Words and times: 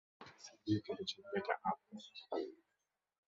Sijui 0.43 0.77
kilichomleta 0.83 1.53
hapo 1.63 1.95